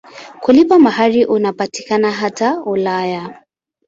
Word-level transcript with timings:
Kulipa 0.39 0.79
mahari 0.79 1.25
unapatikana 1.25 2.11
hata 2.11 2.61
Ulaya. 2.63 3.41